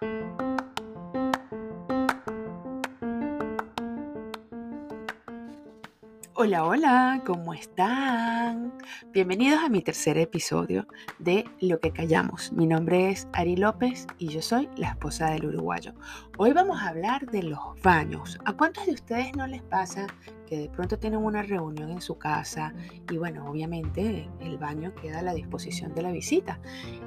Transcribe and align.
Thank 0.00 0.12
you. 0.12 0.39
Hola, 6.42 6.64
hola, 6.64 7.22
¿cómo 7.26 7.52
están? 7.52 8.72
Bienvenidos 9.12 9.60
a 9.62 9.68
mi 9.68 9.82
tercer 9.82 10.16
episodio 10.16 10.86
de 11.18 11.44
Lo 11.60 11.80
que 11.80 11.90
callamos. 11.90 12.50
Mi 12.52 12.66
nombre 12.66 13.10
es 13.10 13.28
Ari 13.34 13.56
López 13.56 14.06
y 14.16 14.28
yo 14.28 14.40
soy 14.40 14.66
la 14.76 14.88
esposa 14.88 15.28
del 15.28 15.44
uruguayo. 15.44 15.92
Hoy 16.38 16.54
vamos 16.54 16.80
a 16.80 16.88
hablar 16.88 17.26
de 17.26 17.42
los 17.42 17.60
baños. 17.82 18.38
¿A 18.46 18.54
cuántos 18.54 18.86
de 18.86 18.92
ustedes 18.92 19.36
no 19.36 19.46
les 19.46 19.60
pasa 19.60 20.06
que 20.46 20.56
de 20.56 20.70
pronto 20.70 20.98
tienen 20.98 21.22
una 21.22 21.42
reunión 21.42 21.90
en 21.90 22.00
su 22.00 22.16
casa 22.16 22.72
y 23.10 23.18
bueno, 23.18 23.46
obviamente 23.46 24.26
el 24.40 24.56
baño 24.56 24.94
queda 24.94 25.18
a 25.18 25.22
la 25.22 25.34
disposición 25.34 25.94
de 25.94 26.00
la 26.00 26.10
visita? 26.10 26.58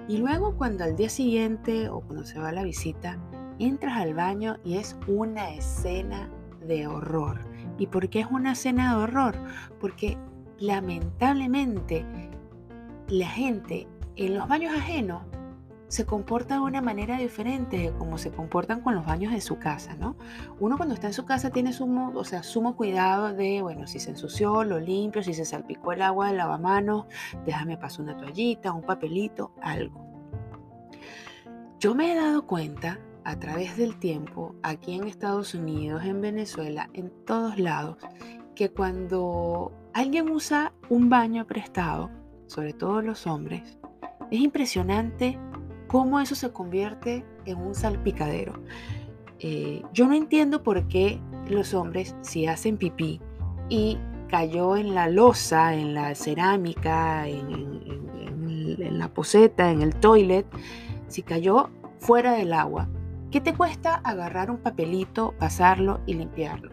Y 0.07 0.17
luego 0.17 0.55
cuando 0.57 0.83
al 0.83 0.95
día 0.95 1.09
siguiente 1.09 1.89
o 1.89 2.01
cuando 2.01 2.23
se 2.23 2.37
va 2.37 2.51
la 2.51 2.61
visita, 2.61 3.17
entras 3.57 3.97
al 3.97 4.13
baño 4.13 4.57
y 4.63 4.77
es 4.77 4.95
una 5.07 5.55
escena 5.55 6.29
de 6.67 6.85
horror 6.85 7.52
¿Y 7.77 7.87
por 7.87 8.09
qué 8.09 8.21
es 8.21 8.27
una 8.29 8.53
escena 8.53 8.95
de 8.95 9.03
horror? 9.03 9.35
Porque 9.79 10.17
lamentablemente 10.59 12.05
la 13.07 13.27
gente 13.27 13.87
en 14.15 14.35
los 14.35 14.47
baños 14.47 14.75
ajenos 14.75 15.23
se 15.93 16.05
comporta 16.05 16.55
de 16.55 16.61
una 16.61 16.81
manera 16.81 17.19
diferente 17.19 17.77
de 17.77 17.91
cómo 17.91 18.17
se 18.17 18.31
comportan 18.31 18.81
con 18.81 18.95
los 18.95 19.05
baños 19.05 19.31
de 19.31 19.41
su 19.41 19.59
casa, 19.59 19.95
¿no? 19.95 20.15
Uno 20.59 20.75
cuando 20.75 20.95
está 20.95 21.05
en 21.05 21.13
su 21.13 21.23
casa 21.23 21.51
tiene 21.51 21.71
sumo, 21.71 22.11
o 22.15 22.23
sea, 22.23 22.41
sumo 22.41 22.75
cuidado 22.75 23.31
de, 23.33 23.61
bueno, 23.61 23.85
si 23.85 23.99
se 23.99 24.09
ensució, 24.09 24.63
lo 24.63 24.79
limpio, 24.79 25.21
si 25.21 25.35
se 25.35 25.45
salpicó 25.45 25.93
el 25.93 26.01
agua 26.01 26.29
del 26.29 26.37
lavamanos, 26.37 27.05
déjame 27.45 27.77
pasar 27.77 28.01
una 28.01 28.17
toallita, 28.17 28.73
un 28.73 28.81
papelito, 28.81 29.53
algo. 29.61 30.03
Yo 31.79 31.93
me 31.93 32.11
he 32.11 32.15
dado 32.15 32.47
cuenta 32.47 32.97
a 33.25 33.39
través 33.39 33.77
del 33.77 33.97
tiempo, 33.97 34.55
aquí 34.63 34.95
en 34.95 35.05
Estados 35.05 35.53
Unidos, 35.53 36.03
en 36.03 36.21
Venezuela, 36.21 36.89
en 36.93 37.11
todos 37.25 37.57
lados, 37.57 37.97
que 38.55 38.69
cuando 38.69 39.71
alguien 39.93 40.29
usa 40.29 40.73
un 40.89 41.09
baño 41.09 41.45
prestado, 41.45 42.09
sobre 42.47 42.73
todo 42.73 43.01
los 43.01 43.25
hombres, 43.27 43.77
es 44.31 44.39
impresionante 44.39 45.39
cómo 45.87 46.19
eso 46.19 46.35
se 46.35 46.51
convierte 46.51 47.25
en 47.45 47.57
un 47.57 47.75
salpicadero. 47.75 48.61
Eh, 49.39 49.81
yo 49.93 50.07
no 50.07 50.13
entiendo 50.13 50.63
por 50.63 50.87
qué 50.87 51.19
los 51.47 51.73
hombres, 51.73 52.15
si 52.21 52.47
hacen 52.47 52.77
pipí 52.77 53.21
y 53.69 53.97
cayó 54.27 54.77
en 54.77 54.95
la 54.95 55.09
losa, 55.09 55.75
en 55.75 55.93
la 55.93 56.15
cerámica, 56.15 57.27
en, 57.27 57.81
en 58.79 58.99
la 58.99 59.13
poseta, 59.13 59.71
en 59.71 59.81
el 59.81 59.95
toilet, 59.95 60.45
si 61.07 61.21
cayó 61.21 61.69
fuera 61.99 62.33
del 62.33 62.53
agua, 62.53 62.89
¿Qué 63.33 63.41
te 63.41 63.55
cuesta 63.55 63.95
agarrar 63.95 64.51
un 64.51 64.59
papelito, 64.59 65.33
pasarlo 65.39 66.01
y 66.05 66.13
limpiarlo? 66.13 66.69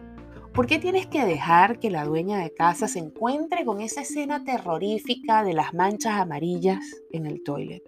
¿Por 0.53 0.67
qué 0.67 0.77
tienes 0.77 1.07
que 1.07 1.25
dejar 1.25 1.79
que 1.79 1.89
la 1.89 2.05
dueña 2.05 2.37
de 2.37 2.53
casa 2.53 2.87
se 2.87 2.99
encuentre 2.99 3.65
con 3.65 3.81
esa 3.81 4.01
escena 4.01 4.43
terrorífica 4.43 5.43
de 5.43 5.55
las 5.55 5.73
manchas 5.73 6.19
amarillas 6.19 7.01
en 7.11 7.25
el 7.25 7.41
toilet? 7.41 7.81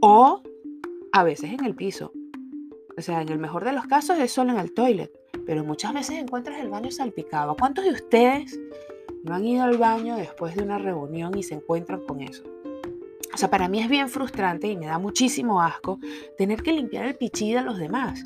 O 0.00 0.40
a 1.10 1.24
veces 1.24 1.50
en 1.50 1.64
el 1.64 1.74
piso. 1.74 2.12
O 2.96 3.02
sea, 3.02 3.22
en 3.22 3.28
el 3.28 3.40
mejor 3.40 3.64
de 3.64 3.72
los 3.72 3.86
casos 3.86 4.20
es 4.20 4.30
solo 4.30 4.52
en 4.52 4.60
el 4.60 4.72
toilet, 4.72 5.10
pero 5.44 5.64
muchas 5.64 5.92
veces 5.92 6.20
encuentras 6.20 6.60
el 6.60 6.68
baño 6.68 6.92
salpicado. 6.92 7.56
¿Cuántos 7.56 7.84
de 7.84 7.90
ustedes 7.90 8.56
no 9.24 9.34
han 9.34 9.44
ido 9.44 9.64
al 9.64 9.78
baño 9.78 10.14
después 10.14 10.54
de 10.54 10.62
una 10.62 10.78
reunión 10.78 11.36
y 11.36 11.42
se 11.42 11.54
encuentran 11.54 12.06
con 12.06 12.20
eso? 12.20 12.44
O 13.32 13.36
sea, 13.36 13.48
para 13.48 13.68
mí 13.68 13.80
es 13.80 13.88
bien 13.88 14.08
frustrante 14.08 14.68
y 14.68 14.76
me 14.76 14.86
da 14.86 14.98
muchísimo 14.98 15.62
asco 15.62 15.98
tener 16.36 16.62
que 16.62 16.72
limpiar 16.72 17.06
el 17.06 17.16
pichí 17.16 17.52
de 17.52 17.62
los 17.62 17.78
demás. 17.78 18.24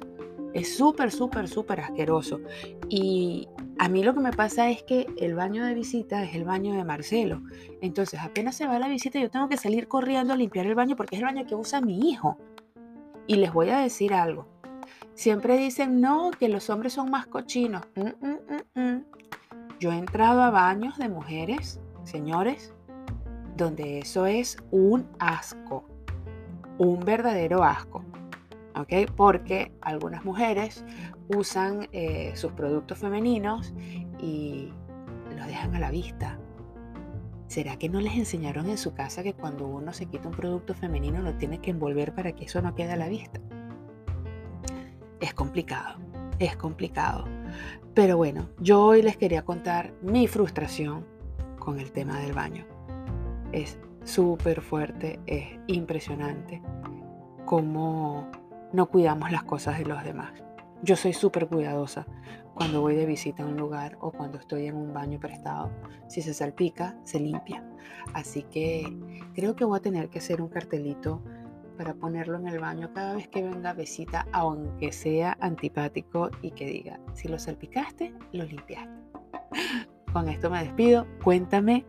Es 0.54 0.76
súper, 0.76 1.10
súper, 1.10 1.48
súper 1.48 1.80
asqueroso. 1.80 2.40
Y 2.88 3.48
a 3.78 3.88
mí 3.88 4.04
lo 4.04 4.14
que 4.14 4.20
me 4.20 4.32
pasa 4.32 4.70
es 4.70 4.82
que 4.84 5.06
el 5.18 5.34
baño 5.34 5.64
de 5.64 5.74
visita 5.74 6.22
es 6.22 6.34
el 6.34 6.44
baño 6.44 6.74
de 6.74 6.84
Marcelo. 6.84 7.42
Entonces, 7.80 8.20
apenas 8.20 8.56
se 8.56 8.66
va 8.66 8.78
la 8.78 8.88
visita, 8.88 9.18
yo 9.18 9.30
tengo 9.30 9.48
que 9.48 9.56
salir 9.56 9.88
corriendo 9.88 10.32
a 10.32 10.36
limpiar 10.36 10.66
el 10.66 10.74
baño 10.74 10.96
porque 10.96 11.16
es 11.16 11.22
el 11.22 11.26
baño 11.26 11.44
que 11.46 11.54
usa 11.54 11.80
mi 11.80 12.08
hijo. 12.10 12.38
Y 13.26 13.36
les 13.36 13.52
voy 13.52 13.70
a 13.70 13.78
decir 13.78 14.14
algo. 14.14 14.46
Siempre 15.14 15.56
dicen, 15.58 16.00
no, 16.00 16.30
que 16.30 16.48
los 16.48 16.70
hombres 16.70 16.92
son 16.92 17.10
más 17.10 17.26
cochinos. 17.26 17.82
Mm, 17.96 18.26
mm, 18.26 18.80
mm, 18.80 19.04
yo 19.80 19.92
he 19.92 19.98
entrado 19.98 20.42
a 20.42 20.50
baños 20.50 20.98
de 20.98 21.08
mujeres, 21.08 21.80
señores, 22.04 22.73
donde 23.56 24.00
eso 24.00 24.26
es 24.26 24.56
un 24.70 25.08
asco, 25.18 25.84
un 26.78 27.00
verdadero 27.00 27.62
asco. 27.62 28.04
¿ok? 28.76 29.10
Porque 29.16 29.72
algunas 29.80 30.24
mujeres 30.24 30.84
usan 31.28 31.88
eh, 31.92 32.32
sus 32.34 32.52
productos 32.52 32.98
femeninos 32.98 33.72
y 34.20 34.72
los 35.36 35.46
dejan 35.46 35.74
a 35.74 35.80
la 35.80 35.90
vista. 35.90 36.38
¿Será 37.46 37.76
que 37.76 37.88
no 37.88 38.00
les 38.00 38.14
enseñaron 38.14 38.68
en 38.68 38.78
su 38.78 38.94
casa 38.94 39.22
que 39.22 39.34
cuando 39.34 39.66
uno 39.66 39.92
se 39.92 40.06
quita 40.06 40.28
un 40.28 40.34
producto 40.34 40.74
femenino 40.74 41.22
lo 41.22 41.34
tiene 41.34 41.58
que 41.58 41.70
envolver 41.70 42.14
para 42.14 42.32
que 42.32 42.46
eso 42.46 42.60
no 42.62 42.74
quede 42.74 42.92
a 42.92 42.96
la 42.96 43.08
vista? 43.08 43.40
Es 45.20 45.34
complicado, 45.34 45.98
es 46.38 46.56
complicado. 46.56 47.26
Pero 47.94 48.16
bueno, 48.16 48.48
yo 48.58 48.84
hoy 48.84 49.02
les 49.02 49.16
quería 49.16 49.44
contar 49.44 49.92
mi 50.02 50.26
frustración 50.26 51.06
con 51.58 51.78
el 51.78 51.92
tema 51.92 52.18
del 52.18 52.32
baño 52.32 52.73
es 53.54 53.78
súper 54.04 54.60
fuerte, 54.60 55.20
es 55.26 55.58
impresionante 55.66 56.62
cómo 57.44 58.30
no 58.72 58.86
cuidamos 58.86 59.30
las 59.30 59.44
cosas 59.44 59.78
de 59.78 59.84
los 59.84 60.02
demás. 60.02 60.32
Yo 60.82 60.96
soy 60.96 61.12
súper 61.12 61.46
cuidadosa 61.46 62.06
cuando 62.54 62.80
voy 62.80 62.94
de 62.94 63.06
visita 63.06 63.42
a 63.42 63.46
un 63.46 63.56
lugar 63.56 63.96
o 64.00 64.10
cuando 64.10 64.38
estoy 64.38 64.66
en 64.66 64.76
un 64.76 64.92
baño 64.92 65.18
prestado. 65.18 65.70
Si 66.08 66.20
se 66.20 66.34
salpica, 66.34 66.96
se 67.04 67.20
limpia. 67.20 67.64
Así 68.12 68.42
que 68.42 68.92
creo 69.34 69.56
que 69.56 69.64
voy 69.64 69.78
a 69.78 69.82
tener 69.82 70.08
que 70.10 70.18
hacer 70.18 70.42
un 70.42 70.48
cartelito 70.48 71.22
para 71.78 71.94
ponerlo 71.94 72.38
en 72.38 72.48
el 72.48 72.58
baño 72.58 72.92
cada 72.92 73.14
vez 73.14 73.28
que 73.28 73.42
venga 73.42 73.72
visita, 73.72 74.26
aunque 74.32 74.92
sea 74.92 75.36
antipático 75.40 76.30
y 76.42 76.50
que 76.52 76.66
diga, 76.66 77.00
si 77.14 77.28
lo 77.28 77.38
salpicaste, 77.38 78.14
lo 78.32 78.44
limpiaste. 78.44 78.92
Con 80.12 80.28
esto 80.28 80.50
me 80.50 80.62
despido. 80.62 81.06
Cuéntame 81.24 81.84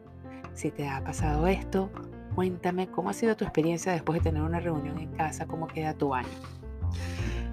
si 0.53 0.71
te 0.71 0.87
ha 0.87 1.03
pasado 1.03 1.47
esto, 1.47 1.89
cuéntame 2.35 2.87
cómo 2.87 3.09
ha 3.09 3.13
sido 3.13 3.35
tu 3.35 3.43
experiencia 3.43 3.91
después 3.91 4.19
de 4.19 4.29
tener 4.29 4.43
una 4.43 4.59
reunión 4.59 4.97
en 4.99 5.11
casa, 5.13 5.45
cómo 5.45 5.67
queda 5.67 5.93
tu 5.93 6.13
año. 6.13 6.29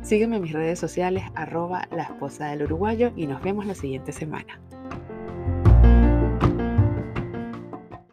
Sígueme 0.02 0.36
en 0.36 0.42
mis 0.42 0.52
redes 0.52 0.78
sociales, 0.78 1.24
arroba 1.34 1.86
la 1.92 2.02
esposa 2.02 2.46
del 2.46 2.64
uruguayo 2.64 3.12
y 3.16 3.26
nos 3.26 3.40
vemos 3.42 3.66
la 3.66 3.74
siguiente 3.74 4.12
semana. 4.12 4.60